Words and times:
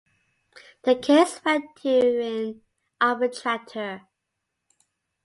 The 0.81 0.95
case 0.95 1.39
went 1.45 1.75
to 1.83 1.99
an 2.23 2.61
arbitrator. 2.99 4.07